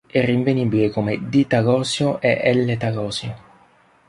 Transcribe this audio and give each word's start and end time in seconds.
È 0.07 0.25
rinvenibile 0.25 0.89
come 0.89 1.29
"D-talosio" 1.29 2.19
e 2.21 2.51
"L-talosio". 2.55 3.35